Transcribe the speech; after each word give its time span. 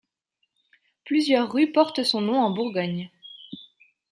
Plusieurs 1.05 1.51
rues 1.53 1.71
portent 1.71 2.03
son 2.03 2.21
nom 2.21 2.39
en 2.41 2.49
Bourgogne. 2.49 3.11